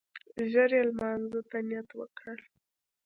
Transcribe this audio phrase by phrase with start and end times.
[0.51, 2.35] ژر يې لمانځه ته نيت وکړ.